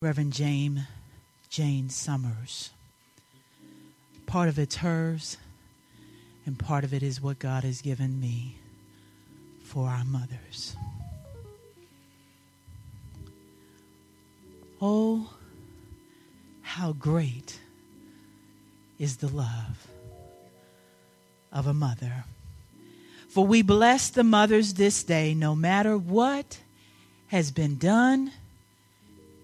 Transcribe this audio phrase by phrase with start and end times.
[0.00, 0.86] Reverend Jane,
[1.50, 2.70] Jane Summers.
[4.26, 5.38] Part of it's hers,
[6.46, 8.58] and part of it is what God has given me
[9.64, 10.76] for our mothers.
[14.80, 15.34] Oh,
[16.62, 17.58] how great
[19.00, 19.88] is the love
[21.52, 22.24] of a mother.
[23.28, 26.60] For we bless the mothers this day, no matter what
[27.26, 28.30] has been done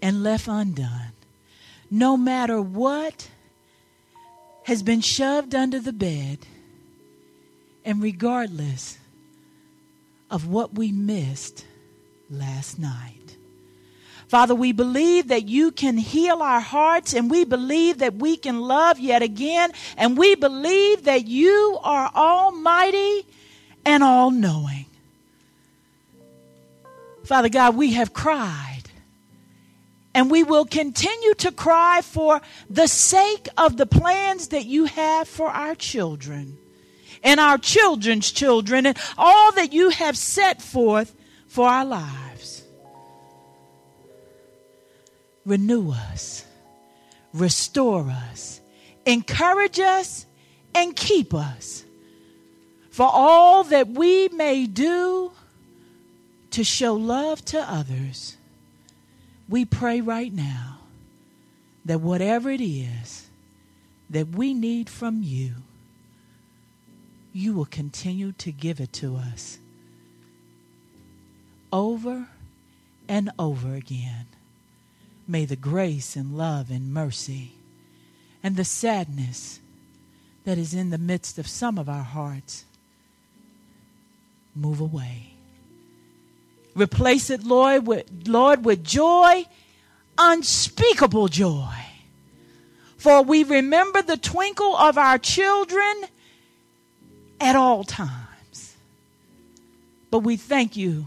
[0.05, 1.12] and left undone,
[1.91, 3.31] no matter what
[4.64, 6.40] has been shoved under the bed,
[7.86, 8.99] and regardless
[10.30, 11.64] of what we missed
[12.29, 13.36] last night.
[14.29, 18.61] Father, we believe that you can heal our hearts and we believe that we can
[18.61, 23.27] love yet again and we believe that you are almighty
[23.86, 24.85] and all knowing.
[27.25, 28.74] Father God, we have cried
[30.14, 35.27] and we will continue to cry for the sake of the plans that you have
[35.27, 36.56] for our children
[37.25, 41.14] and our children's children and all that you have set forth
[41.48, 42.62] for our lives.
[45.44, 46.44] Renew us,
[47.33, 48.60] restore us,
[49.05, 50.27] encourage us,
[50.75, 51.84] and keep us
[52.91, 55.33] for all that we may do
[56.50, 58.36] to show love to others
[59.48, 60.78] we pray right now
[61.84, 63.28] that whatever it is
[64.11, 65.55] that we need from you,
[67.33, 69.59] you will continue to give it to us
[71.72, 72.28] over
[73.09, 74.27] and over again.
[75.27, 77.53] May the grace and love and mercy
[78.42, 79.61] and the sadness
[80.45, 82.65] that is in the midst of some of our hearts
[84.55, 85.33] move away.
[86.75, 89.47] Replace it, Lord, with, Lord, with joy,
[90.19, 91.69] unspeakable joy.
[92.97, 96.05] For we remember the twinkle of our children
[97.41, 98.76] at all times.
[100.10, 101.06] But we thank you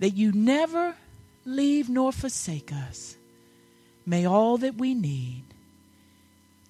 [0.00, 0.96] that you never
[1.44, 3.16] leave nor forsake us.
[4.04, 5.44] May all that we need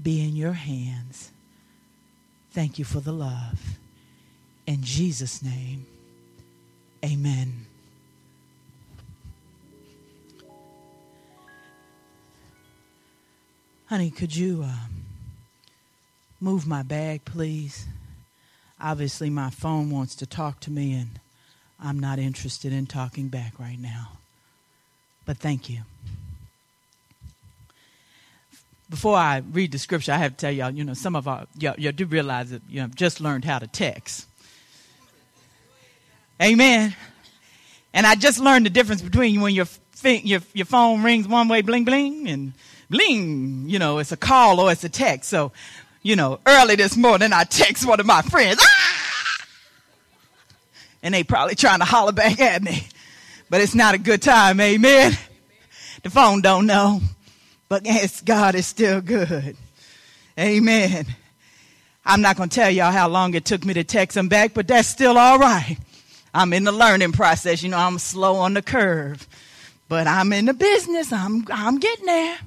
[0.02, 1.30] be in your hands.
[2.52, 3.78] Thank you for the love.
[4.66, 5.86] In Jesus' name,
[7.04, 7.66] amen.
[13.90, 14.86] Honey, could you uh,
[16.40, 17.86] move my bag, please?
[18.80, 21.18] Obviously, my phone wants to talk to me, and
[21.82, 24.12] I'm not interested in talking back right now.
[25.26, 25.80] But thank you.
[28.88, 31.48] Before I read the scripture, I have to tell y'all, you know, some of our,
[31.58, 34.24] y'all, y'all do realize that, you know, just learned how to text.
[36.40, 36.94] Amen.
[37.92, 39.66] And I just learned the difference between when your,
[40.04, 42.52] your, your phone rings one way, bling, bling, and
[42.90, 45.30] bling, you know, it's a call or it's a text.
[45.30, 45.52] So,
[46.02, 49.46] you know, early this morning I text one of my friends, ah!
[51.02, 52.86] and they probably trying to holler back at me,
[53.48, 54.60] but it's not a good time.
[54.60, 55.16] Amen.
[56.02, 57.00] The phone don't know,
[57.68, 59.56] but yes, God is still good.
[60.38, 61.06] Amen.
[62.04, 64.54] I'm not going to tell y'all how long it took me to text them back,
[64.54, 65.76] but that's still all right.
[66.32, 67.62] I'm in the learning process.
[67.62, 69.28] You know, I'm slow on the curve,
[69.88, 71.12] but I'm in the business.
[71.12, 72.38] I'm, I'm getting there.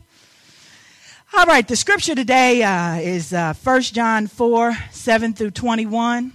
[1.35, 6.31] All right, the scripture today uh, is uh, 1 John 4 7 through 21.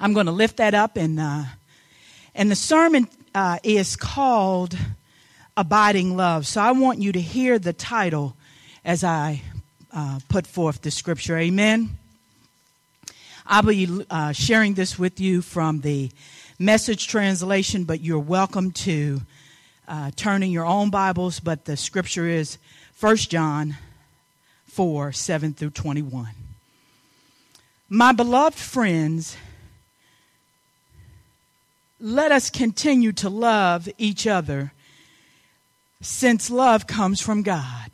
[0.00, 1.44] I'm going to lift that up, and, uh,
[2.34, 4.76] and the sermon uh, is called
[5.56, 6.48] Abiding Love.
[6.48, 8.34] So I want you to hear the title
[8.84, 9.40] as I
[9.92, 11.38] uh, put forth the scripture.
[11.38, 11.90] Amen.
[13.46, 16.10] I'll be uh, sharing this with you from the
[16.58, 19.20] message translation, but you're welcome to
[20.16, 21.38] turn in your own Bibles.
[21.38, 22.58] But the scripture is
[23.00, 23.76] 1 John
[24.66, 26.28] 4 7 through 21.
[27.88, 29.38] My beloved friends,
[31.98, 34.72] let us continue to love each other
[36.02, 37.92] since love comes from God.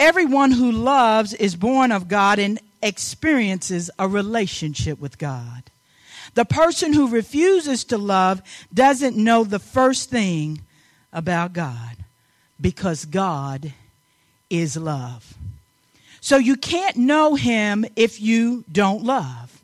[0.00, 5.62] Everyone who loves is born of God and experiences a relationship with God.
[6.34, 8.42] The person who refuses to love
[8.74, 10.62] doesn't know the first thing
[11.12, 11.96] about God
[12.60, 13.72] because God
[14.50, 15.34] is love.
[16.20, 19.62] So you can't know him if you don't love.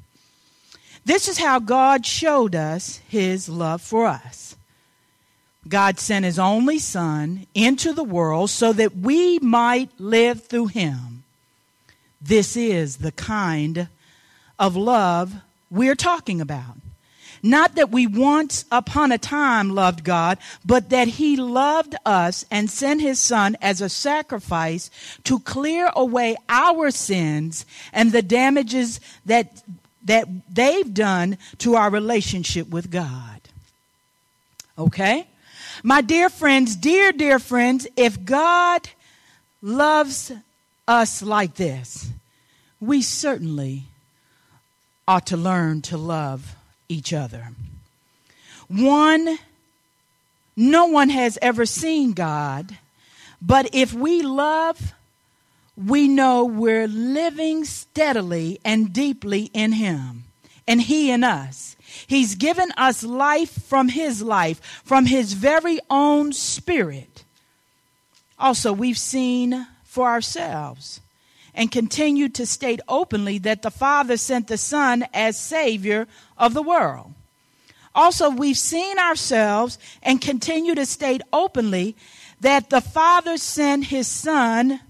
[1.04, 4.56] This is how God showed us his love for us.
[5.68, 11.24] God sent his only Son into the world so that we might live through him.
[12.20, 13.88] This is the kind
[14.58, 15.34] of love
[15.70, 16.76] we're talking about.
[17.42, 22.70] Not that we once upon a time loved God, but that He loved us and
[22.70, 24.90] sent His Son as a sacrifice
[25.24, 29.62] to clear away our sins and the damages that,
[30.04, 33.40] that they've done to our relationship with God.
[34.78, 35.26] Okay?
[35.82, 38.88] My dear friends, dear, dear friends, if God
[39.60, 40.30] loves
[40.86, 42.08] us like this,
[42.80, 43.84] we certainly
[45.08, 46.54] ought to learn to love
[46.92, 47.48] each other.
[48.68, 49.38] One,
[50.56, 52.78] no one has ever seen God,
[53.40, 54.94] but if we love,
[55.76, 60.24] we know we're living steadily and deeply in Him,
[60.68, 61.76] and He in us.
[62.06, 67.24] He's given us life from His life, from His very own Spirit.
[68.38, 71.00] Also, we've seen for ourselves
[71.54, 76.06] and continue to state openly that the Father sent the Son as Savior
[76.38, 77.12] of the world.
[77.94, 81.94] Also, we've seen ourselves and continue to state openly
[82.40, 84.80] that the Father sent His Son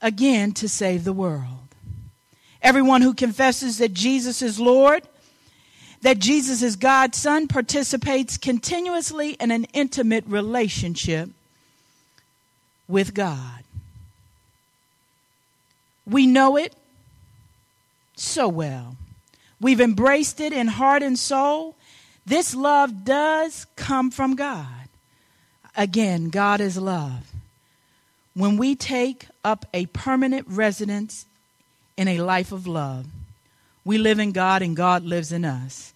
[0.00, 1.44] again to save the world.
[2.62, 5.02] Everyone who confesses that Jesus is Lord,
[6.02, 11.30] that Jesus is God's Son, participates continuously in an intimate relationship
[12.88, 13.65] with God.
[16.06, 16.74] We know it
[18.16, 18.96] so well.
[19.60, 21.74] We've embraced it in heart and soul.
[22.24, 24.66] This love does come from God.
[25.76, 27.32] Again, God is love.
[28.34, 31.26] When we take up a permanent residence
[31.96, 33.06] in a life of love,
[33.84, 35.94] we live in God and God lives in us.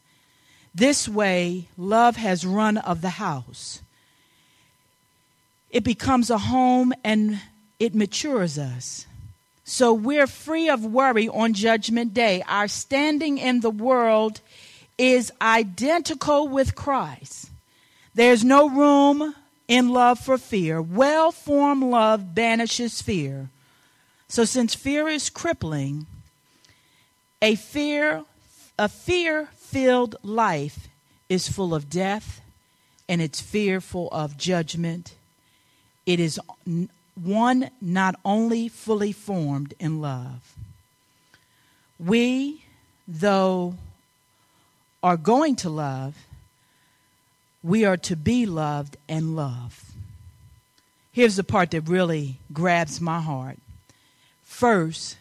[0.75, 3.83] This way, love has run of the house.
[5.71, 7.41] It becomes a home and
[7.79, 9.07] it matures us.
[9.71, 12.43] So we're free of worry on Judgment Day.
[12.49, 14.41] Our standing in the world
[14.99, 17.51] is identical with Christ.
[18.13, 19.33] There's no room
[19.69, 20.83] in love for fear.
[20.83, 23.49] Well formed love banishes fear.
[24.27, 26.07] So since fear is crippling,
[27.41, 28.25] a fear
[28.77, 30.89] a fear filled life
[31.29, 32.41] is full of death
[33.09, 35.15] and it's fearful of judgment.
[36.07, 36.41] It is
[37.15, 40.55] one not only fully formed in love.
[41.99, 42.65] We,
[43.07, 43.75] though,
[45.03, 46.17] are going to love,
[47.63, 49.93] we are to be loved and love.
[51.13, 53.59] Here's the part that really grabs my heart.
[54.45, 55.17] First,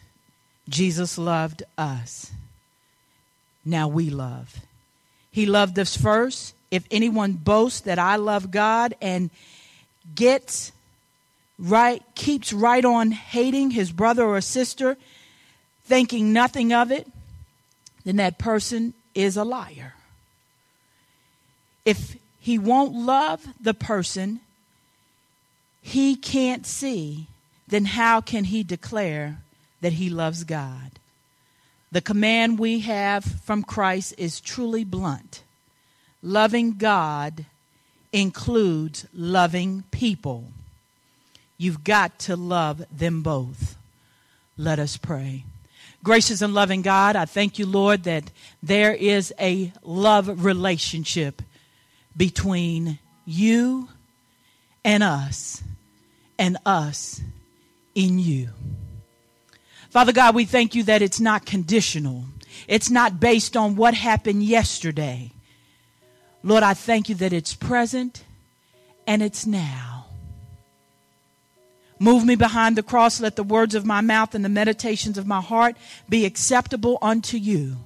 [0.68, 2.30] Jesus loved us.
[3.64, 4.60] Now we love.
[5.30, 6.54] He loved us first.
[6.70, 9.30] If anyone boasts that I love God and
[10.14, 10.72] gets
[11.60, 14.96] right keeps right on hating his brother or sister,
[15.84, 17.06] thinking nothing of it,
[18.04, 19.94] then that person is a liar.
[21.84, 24.40] If he won't love the person
[25.82, 27.26] he can't see,
[27.68, 29.38] then how can he declare
[29.80, 30.98] that he loves God?
[31.92, 35.42] The command we have from Christ is truly blunt.
[36.22, 37.46] Loving God
[38.12, 40.52] includes loving people.
[41.60, 43.76] You've got to love them both.
[44.56, 45.44] Let us pray.
[46.02, 48.30] Gracious and loving God, I thank you, Lord, that
[48.62, 51.42] there is a love relationship
[52.16, 53.90] between you
[54.86, 55.62] and us,
[56.38, 57.20] and us
[57.94, 58.48] in you.
[59.90, 62.24] Father God, we thank you that it's not conditional.
[62.68, 65.30] It's not based on what happened yesterday.
[66.42, 68.24] Lord, I thank you that it's present
[69.06, 69.89] and it's now.
[72.02, 73.20] Move me behind the cross.
[73.20, 75.76] Let the words of my mouth and the meditations of my heart
[76.08, 77.76] be acceptable unto you.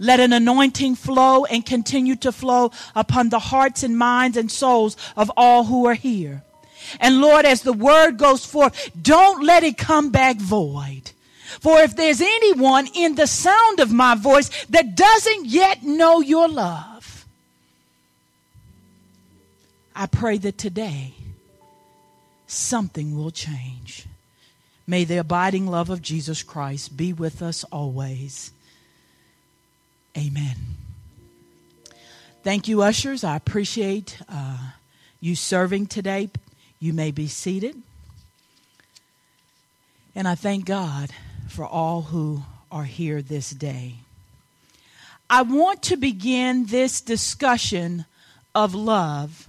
[0.00, 4.96] Let an anointing flow and continue to flow upon the hearts and minds and souls
[5.16, 6.42] of all who are here.
[6.98, 11.12] And Lord, as the word goes forth, don't let it come back void.
[11.60, 16.48] For if there's anyone in the sound of my voice that doesn't yet know your
[16.48, 17.26] love,
[19.94, 21.14] I pray that today
[22.52, 24.06] something will change.
[24.86, 28.52] May the abiding love of Jesus Christ be with us always.
[30.16, 30.56] Amen.
[32.42, 33.24] Thank you, ushers.
[33.24, 34.58] I appreciate uh,
[35.20, 36.30] you serving today.
[36.80, 37.80] You may be seated.
[40.14, 41.10] And I thank God
[41.48, 43.94] for all who are here this day.
[45.30, 48.04] I want to begin this discussion
[48.54, 49.48] of love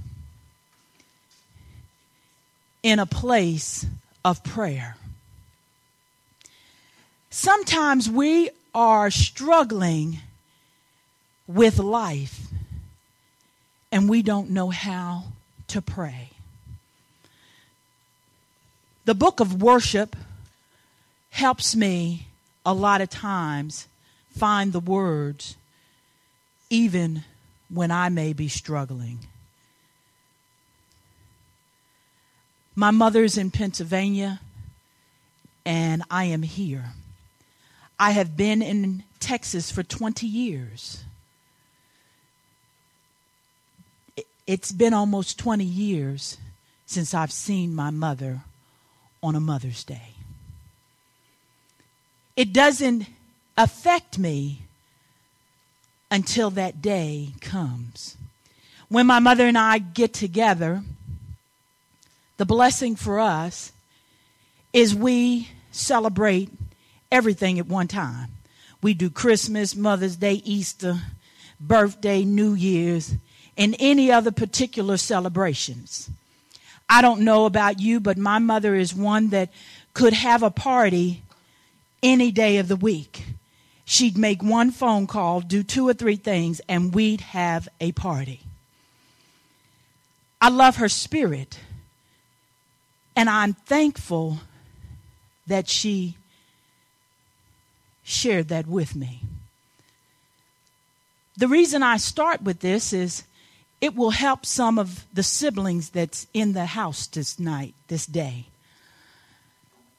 [2.84, 3.86] in a place
[4.24, 4.98] of prayer.
[7.30, 10.20] Sometimes we are struggling
[11.48, 12.48] with life
[13.92, 15.24] and we don't know how
[15.68, 16.30] to pray.
[19.06, 20.16] The book of worship
[21.32, 22.28] helps me
[22.66, 23.88] a lot of times
[24.38, 25.56] find the words
[26.70, 27.24] even
[27.70, 29.20] when I may be struggling.
[32.76, 34.40] My mother's in Pennsylvania,
[35.66, 36.94] and I am here.
[38.00, 41.04] I have been in Texas for 20 years.
[44.46, 46.38] It's been almost 20 years
[46.86, 48.42] since I've seen my mother
[49.22, 50.10] on a Mother's Day.
[52.36, 53.06] It doesn't
[53.58, 54.64] affect me
[56.10, 58.18] until that day comes.
[58.90, 60.84] When my mother and I get together,
[62.38, 63.72] the blessing for us
[64.72, 66.50] is we celebrate
[67.12, 68.30] everything at one time.
[68.82, 71.00] We do Christmas, Mother's Day, Easter,
[71.60, 73.16] birthday, New Year's,
[73.58, 76.10] and any other particular celebrations.
[76.90, 79.52] I don't know about you, but my mother is one that
[79.94, 81.24] could have a party
[82.02, 83.24] any day of the week.
[83.86, 88.42] She'd make one phone call, do two or three things, and we'd have a party.
[90.42, 91.60] I love her spirit,
[93.16, 94.40] and I'm thankful
[95.48, 96.18] that she
[98.04, 99.22] shared that with me.
[101.38, 103.24] The reason I start with this is
[103.82, 108.46] it will help some of the siblings that's in the house this night, this day.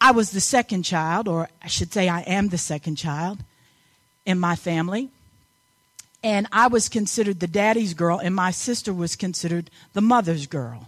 [0.00, 3.38] I was the second child, or I should say, I am the second child
[4.25, 5.11] in my family.
[6.23, 10.87] And I was considered the daddy's girl, and my sister was considered the mother's girl.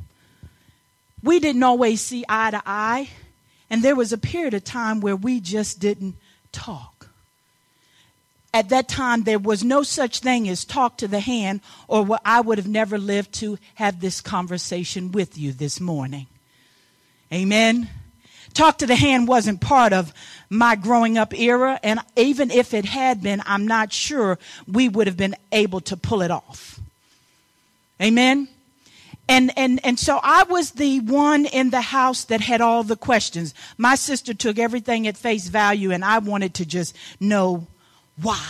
[1.22, 3.10] We didn't always see eye to eye,
[3.70, 6.16] and there was a period of time where we just didn't
[6.52, 7.08] talk.
[8.54, 12.40] At that time, there was no such thing as talk to the hand, or I
[12.40, 16.26] would have never lived to have this conversation with you this morning.
[17.32, 17.90] Amen.
[18.54, 20.14] Talk to the hand wasn't part of
[20.48, 25.06] my growing up era, and even if it had been, I'm not sure we would
[25.06, 26.80] have been able to pull it off.
[28.00, 28.48] Amen.
[29.28, 32.96] And, and, and so I was the one in the house that had all the
[32.96, 33.54] questions.
[33.76, 37.66] My sister took everything at face value, and I wanted to just know
[38.22, 38.46] why.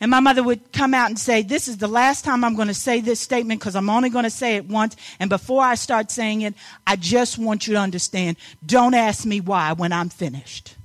[0.00, 2.68] And my mother would come out and say, This is the last time I'm going
[2.68, 4.96] to say this statement because I'm only going to say it once.
[5.18, 6.54] And before I start saying it,
[6.86, 10.76] I just want you to understand don't ask me why when I'm finished.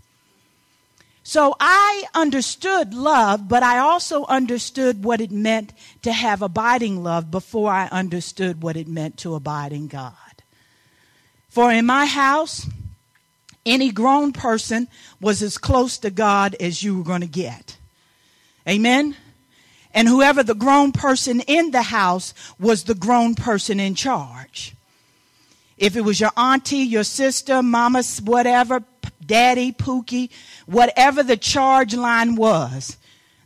[1.27, 7.31] So I understood love, but I also understood what it meant to have abiding love
[7.31, 10.13] before I understood what it meant to abide in God.
[11.49, 12.67] For in my house,
[13.65, 14.87] any grown person
[15.19, 17.75] was as close to God as you were going to get.
[18.69, 19.15] Amen.
[19.95, 24.75] And whoever the grown person in the house was the grown person in charge.
[25.75, 28.83] If it was your auntie, your sister, mama, whatever,
[29.25, 30.29] daddy, pookie,
[30.65, 32.97] whatever the charge line was,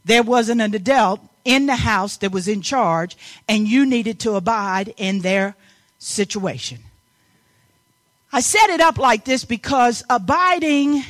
[0.05, 3.17] there wasn't an adult in the house that was in charge,
[3.47, 5.55] and you needed to abide in their
[5.97, 6.79] situation.
[8.31, 11.03] I set it up like this because abiding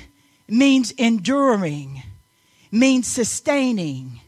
[0.48, 2.04] means enduring
[2.72, 4.22] means sustaining.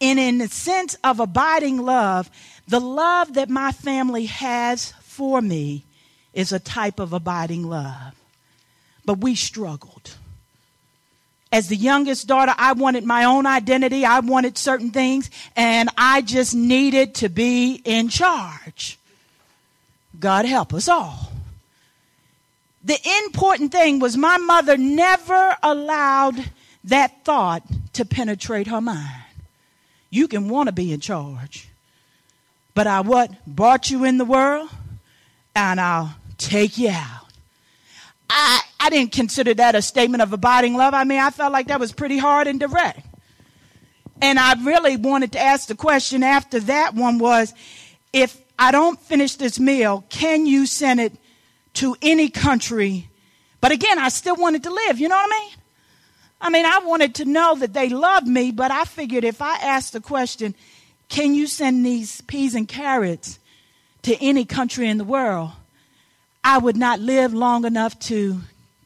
[0.00, 2.30] And in the sense of abiding love,
[2.68, 5.84] the love that my family has for me
[6.32, 8.14] is a type of abiding love.
[9.04, 10.14] But we struggled.
[11.50, 14.06] As the youngest daughter, I wanted my own identity.
[14.06, 18.98] I wanted certain things, and I just needed to be in charge.
[20.18, 21.32] God help us all.
[22.84, 26.50] The important thing was my mother never allowed
[26.84, 29.24] that thought to penetrate her mind.
[30.10, 31.68] You can want to be in charge,
[32.74, 33.30] but I what?
[33.46, 34.68] Brought you in the world,
[35.54, 37.28] and I'll take you out.
[38.28, 40.92] I, I didn't consider that a statement of abiding love.
[40.92, 43.06] I mean, I felt like that was pretty hard and direct.
[44.20, 47.54] And I really wanted to ask the question after that one was
[48.12, 51.12] if I don't finish this meal, can you send it
[51.74, 53.08] to any country?
[53.60, 54.98] But again, I still wanted to live.
[54.98, 55.50] You know what I mean?
[56.40, 59.58] I mean, I wanted to know that they loved me, but I figured if I
[59.58, 60.56] asked the question,
[61.08, 63.38] can you send these peas and carrots
[64.02, 65.52] to any country in the world?
[66.42, 68.40] I would not live long enough to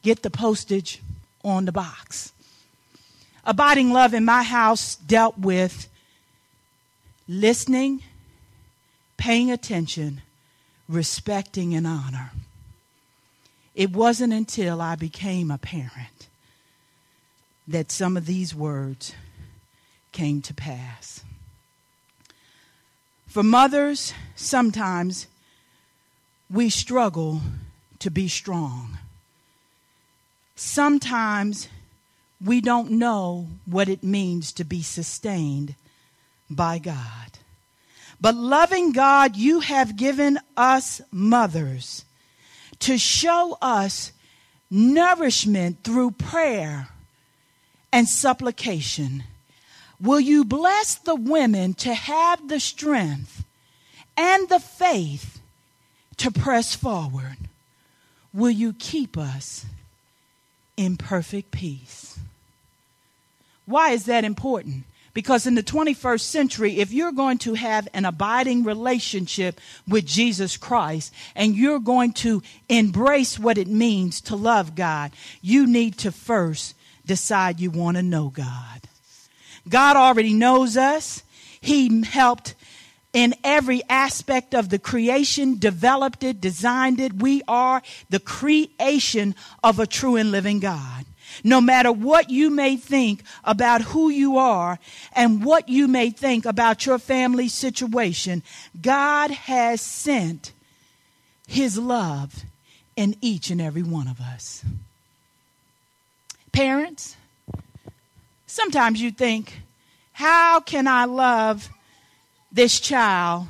[0.07, 1.03] get the postage
[1.43, 2.33] on the box.
[3.45, 5.89] Abiding love in my house dealt with
[7.27, 8.05] listening,
[9.17, 10.23] paying attention,
[10.89, 12.31] respecting, and honor.
[13.75, 16.29] It wasn't until I became a parent
[17.67, 19.13] that some of these words
[20.13, 21.25] came to pass.
[23.27, 25.27] For mothers, sometimes
[26.49, 27.41] we struggle
[27.99, 28.99] to be strong.
[30.57, 31.69] Sometimes
[32.45, 35.75] we don't know what it means to be sustained
[36.51, 37.39] by God.
[38.21, 42.07] But loving God, you have given us mothers
[42.81, 44.13] to show us
[44.71, 46.89] nourishment through prayer
[47.93, 49.25] and supplication.
[50.01, 53.45] Will you bless the women to have the strength
[54.17, 55.41] and the faith
[56.17, 57.37] to press forward?
[58.33, 59.67] Will you keep us
[60.77, 62.19] in perfect peace?
[63.67, 64.85] Why is that important?
[65.17, 70.59] Because in the 21st century, if you're going to have an abiding relationship with Jesus
[70.59, 76.13] Christ and you're going to embrace what it means to love God, you need to
[76.13, 76.75] first
[77.07, 78.83] decide you want to know God.
[79.69, 81.23] God already knows us.
[81.63, 82.55] He helped
[83.17, 87.15] in every aspect of the creation, developed it, designed it.
[87.15, 87.81] We are
[88.11, 91.07] the creation of a true and living God.
[91.43, 94.79] No matter what you may think about who you are
[95.15, 98.43] and what you may think about your family situation,
[98.83, 100.53] God has sent
[101.47, 102.45] His love
[102.97, 104.63] in each and every one of us.
[106.53, 107.17] Parents,
[108.47, 109.63] sometimes you think,
[110.13, 111.71] how can I love
[112.53, 113.47] this child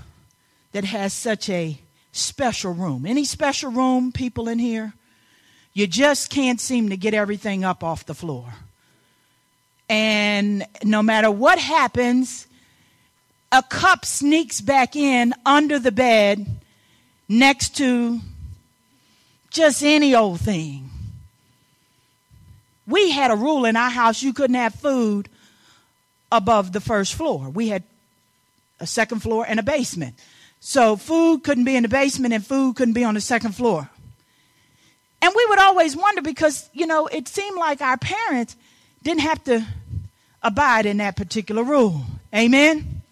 [0.73, 1.79] that has such a
[2.12, 3.07] special room?
[3.07, 4.95] Any special room people in here?
[5.73, 8.55] You just can't seem to get everything up off the floor.
[9.88, 12.47] And no matter what happens,
[13.53, 16.47] a cup sneaks back in under the bed
[17.29, 18.21] next to
[19.50, 20.91] just any old thing.
[22.87, 25.29] We had a rule in our house you couldn't have food
[26.31, 27.49] above the first floor.
[27.49, 27.83] We had
[28.80, 30.14] a second floor and a basement.
[30.61, 33.88] So food couldn't be in the basement and food couldn't be on the second floor.
[35.23, 38.56] And we would always wonder because, you know, it seemed like our parents
[39.02, 39.67] didn't have to
[40.43, 42.04] abide in that particular rule.
[42.34, 43.02] Amen?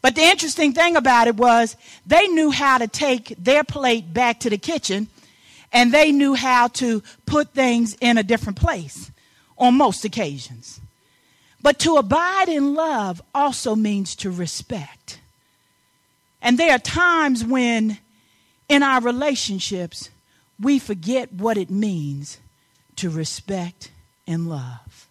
[0.00, 4.40] But the interesting thing about it was they knew how to take their plate back
[4.40, 5.08] to the kitchen
[5.72, 9.10] and they knew how to put things in a different place
[9.58, 10.80] on most occasions.
[11.60, 15.20] But to abide in love also means to respect.
[16.40, 17.98] And there are times when
[18.68, 20.10] in our relationships,
[20.60, 22.38] we forget what it means
[22.96, 23.90] to respect
[24.26, 25.08] and love.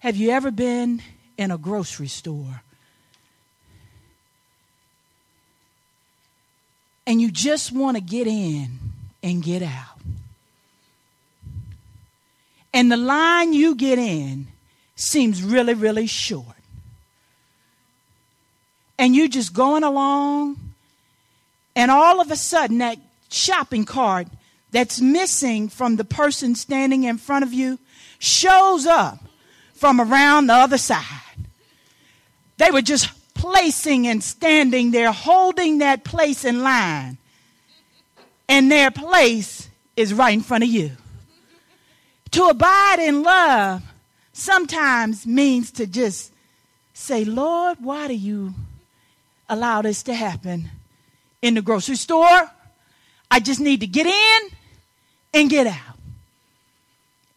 [0.00, 1.02] Have you ever been
[1.36, 2.62] in a grocery store
[7.06, 8.78] and you just want to get in
[9.22, 9.95] and get out?
[12.76, 14.48] And the line you get in
[14.96, 16.44] seems really, really short.
[18.98, 20.58] And you're just going along
[21.74, 22.98] and all of a sudden, that
[23.30, 24.28] shopping cart
[24.72, 27.78] that's missing from the person standing in front of you
[28.18, 29.18] shows up
[29.72, 31.02] from around the other side.
[32.58, 37.16] They were just placing and standing there, holding that place in line.
[38.50, 40.92] And their place is right in front of you.
[42.36, 43.82] To abide in love
[44.32, 46.32] sometimes means to just
[46.94, 48.54] say, Lord, why do you
[49.48, 50.70] allow this to happen?
[51.46, 52.50] in the grocery store.
[53.30, 54.50] I just need to get in
[55.34, 55.98] and get out.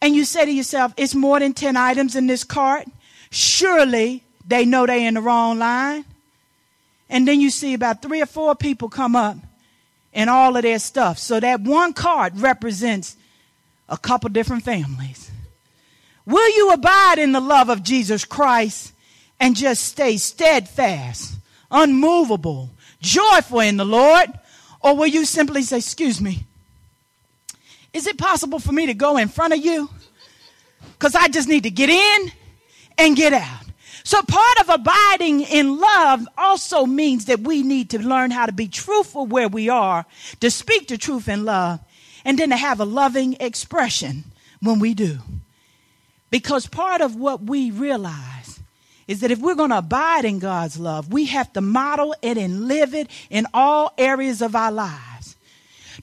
[0.01, 2.87] And you say to yourself, it's more than 10 items in this cart.
[3.29, 6.05] Surely they know they're in the wrong line.
[7.09, 9.37] And then you see about three or four people come up
[10.13, 11.17] and all of their stuff.
[11.17, 13.17] So that one cart represents
[13.89, 15.31] a couple different families.
[16.25, 18.93] Will you abide in the love of Jesus Christ
[19.39, 21.33] and just stay steadfast,
[21.71, 22.69] unmovable,
[23.01, 24.27] joyful in the Lord?
[24.81, 26.45] Or will you simply say, Excuse me,
[27.93, 29.89] is it possible for me to go in front of you?
[30.93, 32.31] Because I just need to get in
[32.97, 33.65] and get out.
[34.03, 38.51] So, part of abiding in love also means that we need to learn how to
[38.51, 40.05] be truthful where we are,
[40.39, 41.79] to speak the truth in love,
[42.25, 44.25] and then to have a loving expression
[44.61, 45.19] when we do.
[46.29, 48.59] Because part of what we realize
[49.07, 52.37] is that if we're going to abide in God's love, we have to model it
[52.37, 55.35] and live it in all areas of our lives.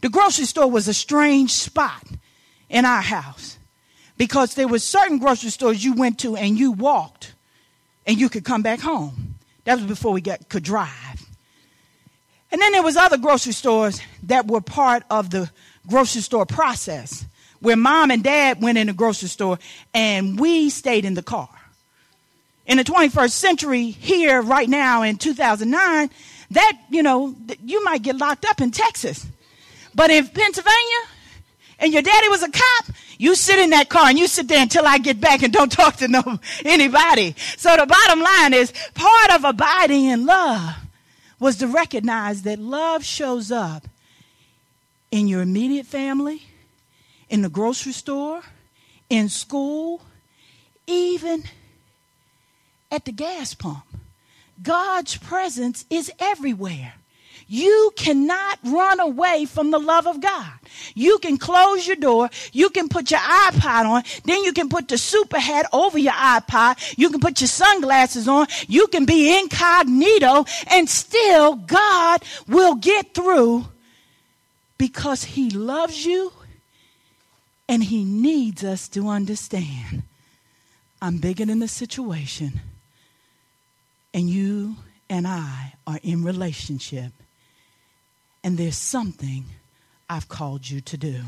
[0.00, 2.02] The grocery store was a strange spot
[2.68, 3.58] in our house
[4.18, 7.34] because there were certain grocery stores you went to and you walked
[8.06, 9.36] and you could come back home.
[9.64, 11.26] That was before we got, could drive.
[12.50, 15.50] And then there was other grocery stores that were part of the
[15.86, 17.26] grocery store process
[17.60, 19.58] where mom and dad went in the grocery store
[19.94, 21.48] and we stayed in the car.
[22.66, 26.10] in the 21st century here right now in 2009,
[26.50, 27.32] that, you know,
[27.64, 29.24] you might get locked up in Texas.
[29.94, 31.02] But in Pennsylvania,
[31.78, 32.86] and your daddy was a cop,
[33.18, 35.70] you sit in that car and you sit there until I get back and don't
[35.82, 37.34] talk to no anybody.
[37.56, 40.74] So the bottom line is part of abiding in love
[41.38, 43.86] was to recognize that love shows up
[45.16, 46.42] in your immediate family,
[47.30, 48.42] in the grocery store,
[49.08, 50.02] in school,
[50.86, 51.42] even
[52.90, 53.82] at the gas pump.
[54.62, 56.92] God's presence is everywhere.
[57.48, 60.52] You cannot run away from the love of God.
[60.94, 62.28] You can close your door.
[62.52, 64.02] You can put your iPod on.
[64.24, 66.98] Then you can put the super hat over your iPod.
[66.98, 68.48] You can put your sunglasses on.
[68.68, 73.64] You can be incognito and still God will get through
[74.78, 76.32] because he loves you
[77.68, 80.02] and he needs us to understand.
[81.00, 82.60] I'm bigger than the situation
[84.14, 84.76] and you
[85.10, 87.12] and I are in relationship
[88.42, 89.44] and there's something
[90.08, 91.22] I've called you to do.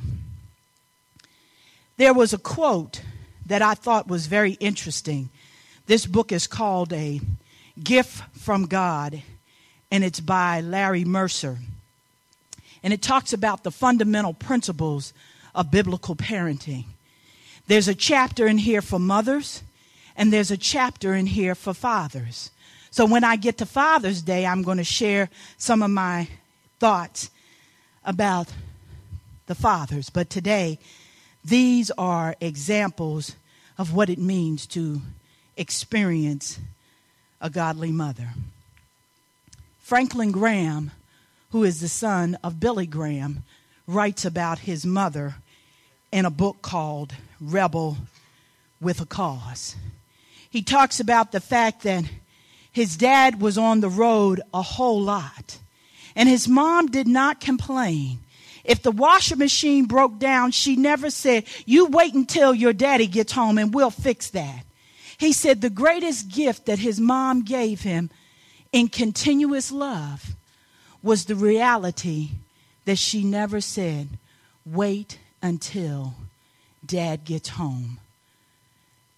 [1.96, 3.02] There was a quote
[3.46, 5.30] that I thought was very interesting.
[5.86, 7.20] This book is called A
[7.82, 9.22] Gift from God,
[9.90, 11.58] and it's by Larry Mercer.
[12.82, 15.12] And it talks about the fundamental principles
[15.54, 16.84] of biblical parenting.
[17.66, 19.62] There's a chapter in here for mothers,
[20.16, 22.50] and there's a chapter in here for fathers.
[22.90, 26.28] So when I get to Father's Day, I'm going to share some of my
[26.78, 27.30] thoughts
[28.04, 28.52] about
[29.46, 30.10] the fathers.
[30.10, 30.78] But today,
[31.44, 33.36] these are examples
[33.76, 35.02] of what it means to
[35.56, 36.58] experience
[37.40, 38.30] a godly mother.
[39.80, 40.90] Franklin Graham,
[41.50, 43.44] who is the son of Billy Graham,
[43.86, 45.36] writes about his mother
[46.12, 47.96] in a book called Rebel
[48.80, 49.76] with a Cause.
[50.50, 52.04] He talks about the fact that
[52.70, 55.58] his dad was on the road a whole lot
[56.14, 58.18] and his mom did not complain.
[58.64, 63.32] If the washing machine broke down, she never said, You wait until your daddy gets
[63.32, 64.64] home and we'll fix that.
[65.16, 68.10] He said the greatest gift that his mom gave him
[68.72, 70.34] in continuous love
[71.02, 72.30] was the reality
[72.84, 74.08] that she never said,
[74.66, 76.14] Wait until
[76.84, 77.98] dad gets home.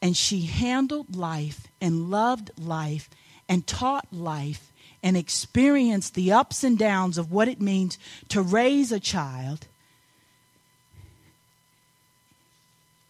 [0.03, 3.09] And she handled life and loved life
[3.49, 8.93] and taught life and experienced the ups and downs of what it means to raise
[8.93, 9.67] a child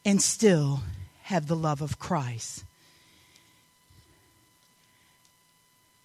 [0.04, 0.80] and still
[1.24, 2.64] have the love of Christ.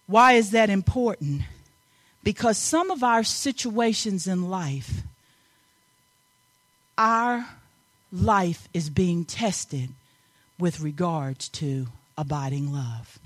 [0.08, 1.43] Why is that important?
[2.25, 5.03] Because some of our situations in life,
[6.97, 7.47] our
[8.11, 9.91] life is being tested
[10.57, 11.85] with regards to
[12.17, 13.19] abiding love.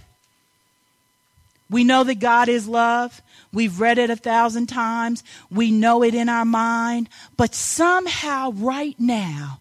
[1.70, 3.22] We know that God is love.
[3.54, 5.24] We've read it a thousand times.
[5.50, 7.08] We know it in our mind.
[7.38, 9.60] But somehow, right now,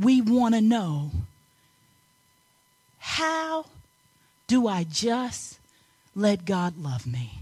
[0.00, 1.12] we want to know
[2.98, 3.66] how
[4.48, 5.60] do I just
[6.16, 7.41] let God love me?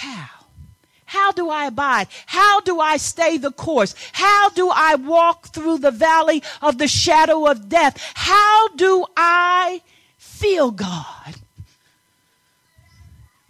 [0.00, 0.46] How?
[1.04, 2.08] How do I abide?
[2.24, 3.94] How do I stay the course?
[4.12, 8.00] How do I walk through the valley of the shadow of death?
[8.14, 9.82] How do I
[10.16, 11.34] feel God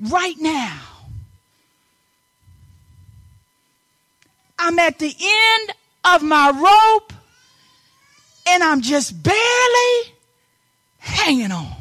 [0.00, 0.80] right now?
[4.58, 5.72] I'm at the end
[6.04, 7.12] of my rope
[8.48, 10.14] and I'm just barely
[10.98, 11.79] hanging on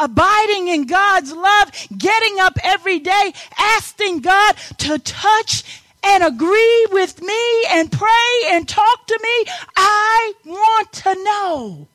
[0.00, 5.64] abiding in God's love, getting up every day, asking God to touch
[6.02, 9.52] and agree with me and pray and talk to me.
[9.76, 11.88] I want to know.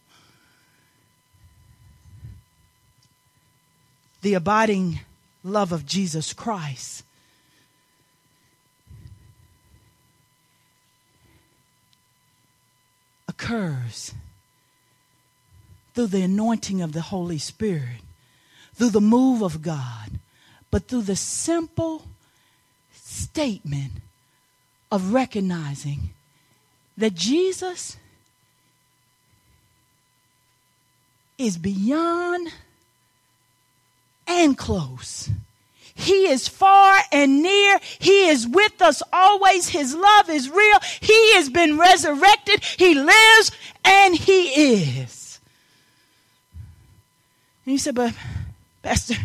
[4.21, 4.99] The abiding
[5.43, 7.03] love of Jesus Christ.
[13.27, 14.13] occurs
[15.95, 18.01] through the anointing of the Holy Spirit,
[18.73, 20.11] through the move of God,
[20.69, 22.03] but through the simple
[22.93, 23.93] statement
[24.91, 26.09] of recognizing
[26.97, 27.95] that Jesus
[31.37, 32.49] is beyond
[34.27, 35.29] and close.
[35.93, 37.79] He is far and near.
[37.99, 39.69] He is with us always.
[39.69, 40.79] His love is real.
[40.99, 42.63] He has been resurrected.
[42.63, 43.51] He lives
[43.85, 45.24] and He is.
[47.65, 48.13] And he said, But,
[48.83, 49.15] Pastor,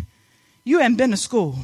[0.64, 1.58] you haven't been to school.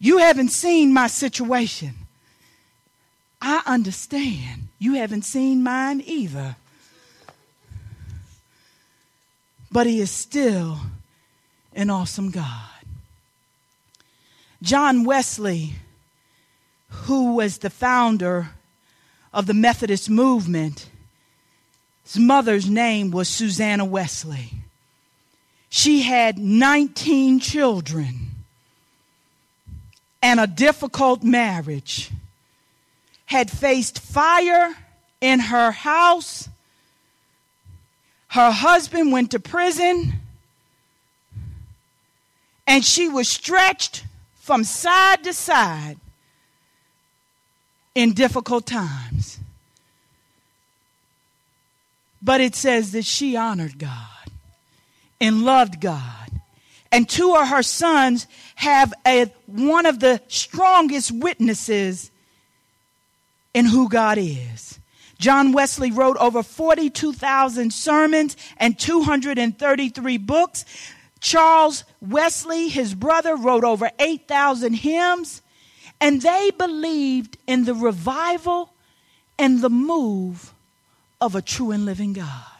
[0.00, 1.94] You haven't seen my situation.
[3.40, 4.68] I understand.
[4.78, 6.56] You haven't seen mine either.
[9.70, 10.78] But He is still
[11.74, 12.70] an awesome God.
[14.62, 15.74] John Wesley,
[16.88, 18.50] who was the founder
[19.32, 20.88] of the Methodist movement,
[22.04, 24.50] his mother's name was Susanna Wesley.
[25.68, 28.28] She had 19 children
[30.22, 32.10] and a difficult marriage,
[33.26, 34.74] had faced fire
[35.20, 36.48] in her house.
[38.28, 40.14] Her husband went to prison,
[42.66, 44.04] and she was stretched
[44.40, 45.98] from side to side
[47.94, 49.38] in difficult times.
[52.20, 54.17] But it says that she honored God
[55.20, 56.40] and loved God.
[56.90, 62.10] And two of her sons have a, one of the strongest witnesses
[63.52, 64.78] in who God is.
[65.18, 70.64] John Wesley wrote over 42,000 sermons and 233 books.
[71.20, 75.42] Charles Wesley, his brother, wrote over 8,000 hymns.
[76.00, 78.70] And they believed in the revival
[79.38, 80.54] and the move
[81.20, 82.57] of a true and living God.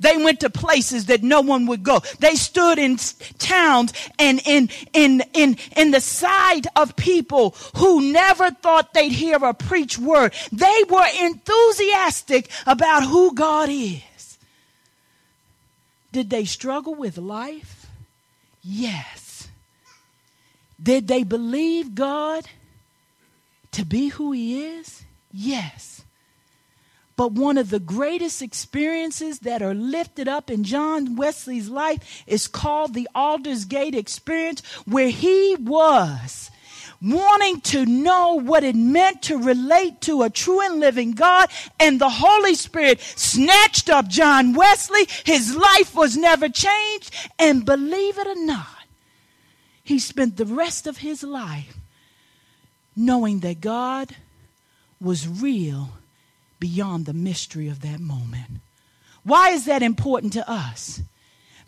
[0.00, 2.00] They went to places that no one would go.
[2.18, 2.96] They stood in
[3.38, 9.36] towns and in, in, in, in the sight of people who never thought they'd hear
[9.36, 10.34] a preach word.
[10.50, 14.38] They were enthusiastic about who God is.
[16.12, 17.86] Did they struggle with life?
[18.62, 19.48] Yes.
[20.82, 22.46] Did they believe God
[23.72, 25.02] to be who He is?
[25.32, 26.02] Yes.
[27.20, 32.48] But one of the greatest experiences that are lifted up in John Wesley's life is
[32.48, 36.50] called the Aldersgate experience, where he was
[37.02, 42.00] wanting to know what it meant to relate to a true and living God, and
[42.00, 45.06] the Holy Spirit snatched up John Wesley.
[45.26, 48.86] His life was never changed, and believe it or not,
[49.84, 51.76] he spent the rest of his life
[52.96, 54.16] knowing that God
[54.98, 55.90] was real
[56.60, 58.60] beyond the mystery of that moment.
[59.24, 61.00] Why is that important to us?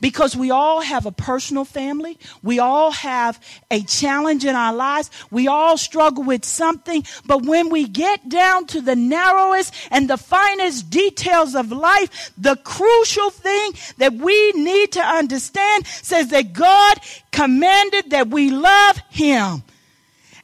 [0.00, 2.18] Because we all have a personal family.
[2.42, 5.10] We all have a challenge in our lives.
[5.30, 7.04] We all struggle with something.
[7.24, 12.56] But when we get down to the narrowest and the finest details of life, the
[12.56, 16.98] crucial thing that we need to understand says that God
[17.30, 19.62] commanded that we love Him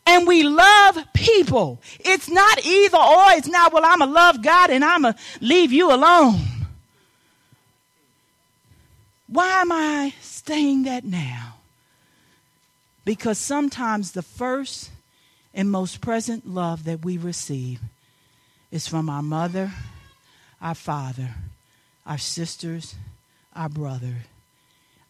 [0.09, 1.81] and we love people.
[2.01, 3.33] It's not either or.
[3.33, 6.41] It's not, well, I'm going to love God and I'm going to leave you alone.
[9.27, 11.57] Why am I saying that now?
[13.05, 14.91] Because sometimes the first
[15.53, 17.81] and most present love that we receive
[18.71, 19.71] is from our mother,
[20.63, 21.35] our father,
[22.07, 22.95] our sisters,
[23.55, 24.15] our brother,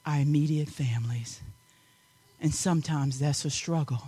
[0.05, 1.41] our immediate families.
[2.41, 4.03] And sometimes that's a struggle.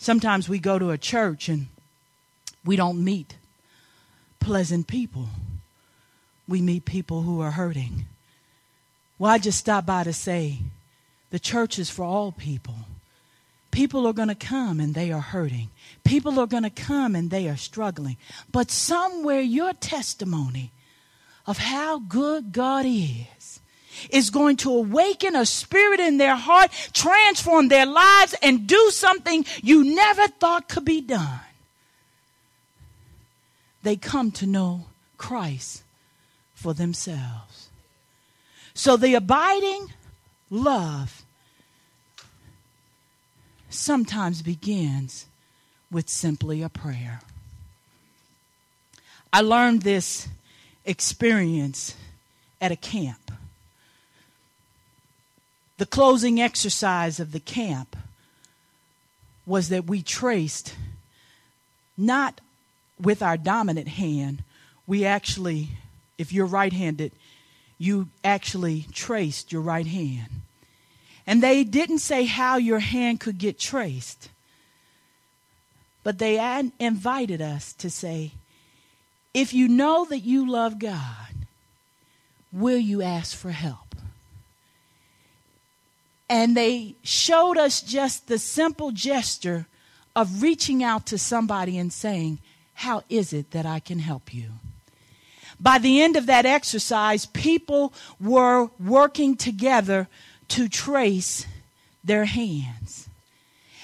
[0.00, 1.66] Sometimes we go to a church and
[2.64, 3.34] we don't meet
[4.40, 5.28] pleasant people.
[6.48, 8.06] We meet people who are hurting.
[9.18, 10.60] Well, I just stopped by to say
[11.28, 12.76] the church is for all people.
[13.72, 15.68] People are going to come and they are hurting.
[16.02, 18.16] People are going to come and they are struggling.
[18.50, 20.72] But somewhere your testimony
[21.46, 23.60] of how good God is
[24.08, 29.44] is going to awaken a spirit in their heart, transform their lives, and do something
[29.62, 31.40] you never thought could be done.
[33.82, 34.86] They come to know
[35.18, 35.82] Christ
[36.54, 37.68] for themselves.
[38.74, 39.92] So the abiding
[40.50, 41.22] love
[43.68, 45.26] sometimes begins
[45.90, 47.20] with simply a prayer.
[49.32, 50.28] I learned this
[50.84, 51.94] experience
[52.60, 53.30] at a camp
[55.80, 57.96] the closing exercise of the camp
[59.46, 60.74] was that we traced
[61.96, 62.38] not
[63.00, 64.44] with our dominant hand,
[64.86, 65.68] we actually,
[66.18, 67.12] if you're right handed,
[67.78, 70.42] you actually traced your right hand.
[71.26, 74.28] And they didn't say how your hand could get traced,
[76.04, 76.38] but they
[76.78, 78.32] invited us to say,
[79.32, 81.46] if you know that you love God,
[82.52, 83.89] will you ask for help?
[86.30, 89.66] And they showed us just the simple gesture
[90.14, 92.38] of reaching out to somebody and saying,
[92.74, 94.50] How is it that I can help you?
[95.58, 100.06] By the end of that exercise, people were working together
[100.48, 101.46] to trace
[102.04, 103.08] their hands.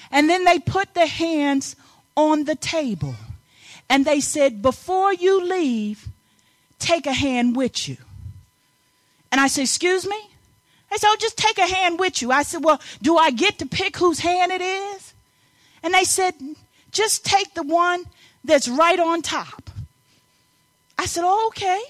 [0.09, 1.75] And then they put the hands
[2.15, 3.15] on the table.
[3.89, 6.07] And they said, Before you leave,
[6.79, 7.97] take a hand with you.
[9.33, 10.29] And I said, Excuse me?
[10.89, 12.31] They said, Oh, just take a hand with you.
[12.31, 15.13] I said, Well, do I get to pick whose hand it is?
[15.83, 16.33] And they said,
[16.91, 18.05] Just take the one
[18.43, 19.69] that's right on top.
[20.97, 21.81] I said, Oh, okay.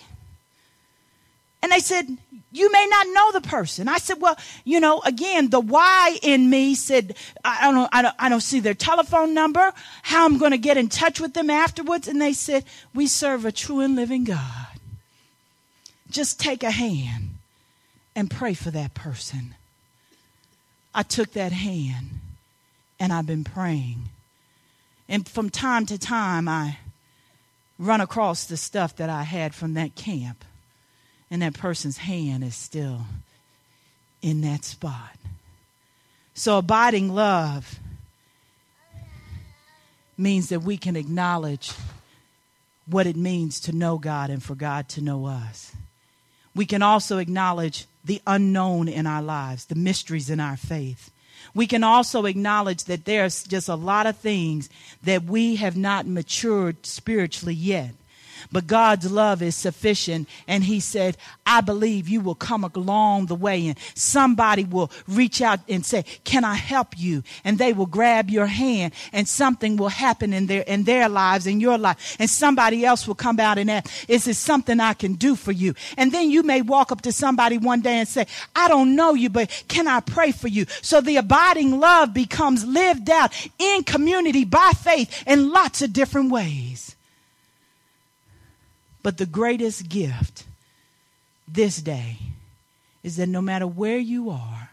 [1.62, 2.08] And they said,
[2.52, 3.88] You may not know the person.
[3.88, 8.16] I said, Well, you know, again, the why in me said, I don't, I don't,
[8.18, 11.50] I don't see their telephone number, how I'm going to get in touch with them
[11.50, 12.08] afterwards.
[12.08, 14.42] And they said, We serve a true and living God.
[16.10, 17.37] Just take a hand
[18.18, 19.54] and pray for that person.
[20.96, 22.10] I took that hand
[23.00, 24.10] and I've been praying.
[25.08, 26.80] And from time to time, I
[27.78, 30.44] run across the stuff that I had from that camp,
[31.30, 33.02] and that person's hand is still
[34.24, 35.16] in that spot.
[36.34, 37.80] So, abiding love
[40.18, 41.72] means that we can acknowledge
[42.88, 45.72] what it means to know God and for God to know us.
[46.56, 51.12] We can also acknowledge the unknown in our lives, the mysteries in our faith.
[51.54, 54.70] We can also acknowledge that there's just a lot of things
[55.04, 57.92] that we have not matured spiritually yet.
[58.52, 60.28] But God's love is sufficient.
[60.48, 65.42] And He said, I believe you will come along the way and somebody will reach
[65.42, 67.24] out and say, Can I help you?
[67.44, 71.48] And they will grab your hand and something will happen in their, in their lives,
[71.48, 72.18] in your life.
[72.20, 75.52] And somebody else will come out and ask, Is this something I can do for
[75.52, 75.74] you?
[75.98, 79.14] And then you may walk up to somebody one day and say, I don't know
[79.14, 80.66] you, but can I pray for you?
[80.82, 86.32] So the abiding love becomes lived out in community by faith in lots of different
[86.32, 86.87] ways.
[89.08, 90.44] But the greatest gift
[91.48, 92.18] this day
[93.04, 94.70] is that no matter where you are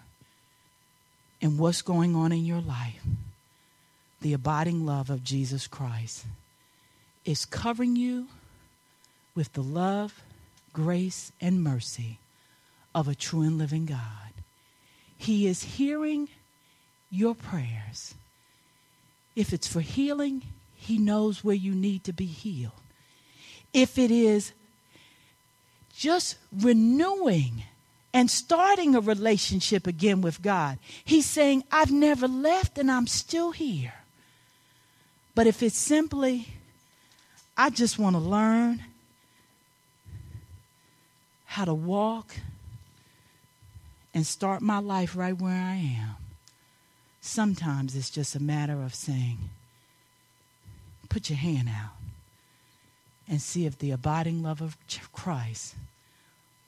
[1.40, 3.00] and what's going on in your life,
[4.22, 6.26] the abiding love of Jesus Christ
[7.24, 8.26] is covering you
[9.36, 10.20] with the love,
[10.72, 12.18] grace, and mercy
[12.92, 14.32] of a true and living God.
[15.16, 16.28] He is hearing
[17.08, 18.16] your prayers.
[19.36, 20.42] If it's for healing,
[20.74, 22.72] He knows where you need to be healed
[23.74, 24.52] if it is
[25.94, 27.64] just renewing
[28.14, 30.78] and starting a relationship again with God.
[31.04, 33.92] He's saying, I've never left and I'm still here.
[35.34, 36.48] But if it's simply,
[37.56, 38.84] I just want to learn
[41.46, 42.37] how to walk
[44.14, 46.14] and start my life right where I am,
[47.20, 49.38] sometimes it's just a matter of saying,
[51.08, 52.03] put your hand out
[53.34, 54.76] and see if the abiding love of
[55.12, 55.74] Christ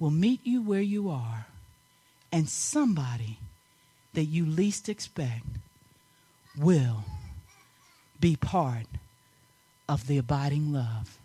[0.00, 1.46] will meet you where you are
[2.32, 3.38] and somebody
[4.14, 5.46] that you least expect
[6.58, 7.04] will
[8.18, 8.86] be part
[9.88, 11.18] of the abiding love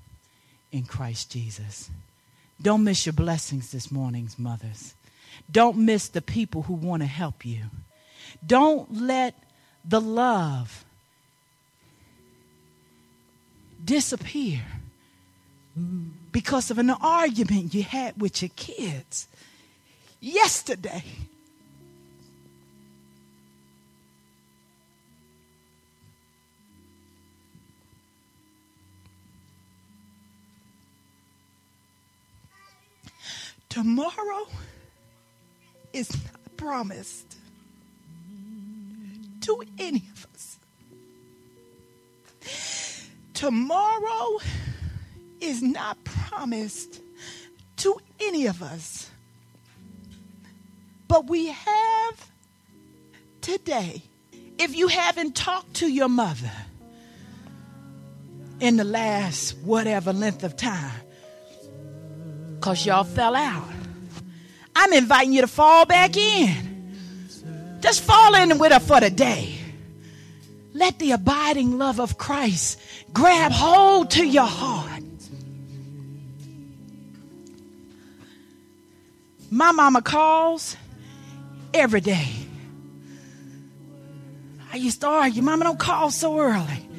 [0.72, 1.90] in Christ Jesus.
[2.62, 4.94] Don't miss your blessings this morning, mothers.
[5.52, 7.64] Don't miss the people who want to help you.
[8.46, 9.34] Don't let
[9.84, 10.86] the love
[13.84, 14.62] disappear
[16.32, 19.28] because of an argument you had with your kids
[20.20, 21.04] yesterday.
[33.70, 34.48] Tomorrow
[35.94, 37.38] is not promised
[39.40, 40.60] to any of us.
[43.34, 44.40] Tomorrow
[45.42, 47.02] is not promised
[47.78, 49.10] to any of us.
[51.08, 52.32] But we have
[53.42, 54.04] today.
[54.58, 56.52] If you haven't talked to your mother
[58.60, 61.02] in the last whatever length of time,
[62.56, 63.68] because y'all fell out,
[64.76, 66.96] I'm inviting you to fall back in.
[67.82, 69.58] Just fall in with her for the day.
[70.74, 72.80] Let the abiding love of Christ
[73.12, 75.01] grab hold to your heart.
[79.54, 80.78] My mama calls
[81.74, 82.30] every day.
[84.72, 86.90] I used to argue, Mama, don't call so early.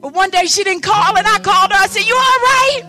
[0.00, 1.78] But one day she didn't call and I called her.
[1.78, 2.82] I said, You all right?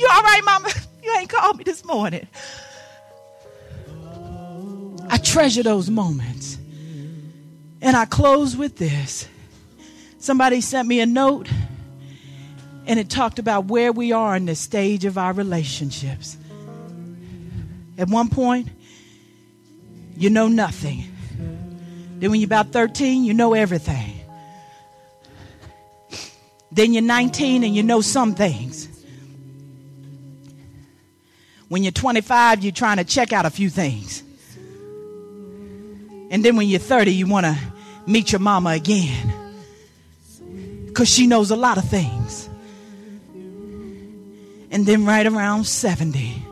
[0.00, 0.70] You all right, Mama?
[1.00, 2.26] You ain't called me this morning.
[5.08, 6.58] I treasure those moments.
[7.80, 9.26] And I close with this.
[10.18, 11.48] Somebody sent me a note
[12.88, 16.38] and it talked about where we are in the stage of our relationships.
[17.98, 18.68] At one point,
[20.16, 21.04] you know nothing.
[22.18, 24.14] Then when you're about 13, you know everything.
[26.72, 28.88] Then you're 19 and you know some things.
[31.68, 34.22] When you're 25, you're trying to check out a few things.
[36.30, 37.58] And then when you're 30, you want to
[38.06, 39.34] meet your mama again.
[40.86, 42.47] Because she knows a lot of things.
[44.70, 46.42] And then right around 70,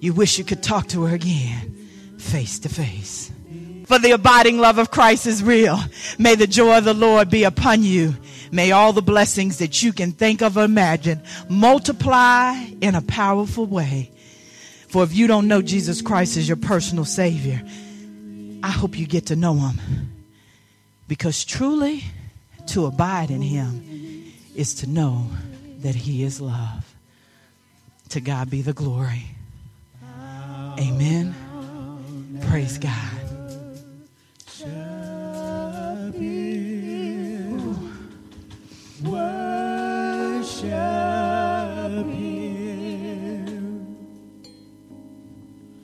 [0.00, 1.88] you wish you could talk to her again,
[2.18, 3.30] face to face.
[3.86, 5.78] For the abiding love of Christ is real.
[6.18, 8.14] May the joy of the Lord be upon you.
[8.52, 13.66] May all the blessings that you can think of or imagine multiply in a powerful
[13.66, 14.10] way.
[14.88, 17.62] For if you don't know Jesus Christ as your personal Savior,
[18.62, 19.80] I hope you get to know Him.
[21.06, 22.04] Because truly,
[22.68, 25.26] to abide in Him is to know
[25.78, 26.94] that He is love.
[28.10, 29.26] To God be the glory.
[30.78, 31.34] Amen.
[32.48, 33.17] Praise God.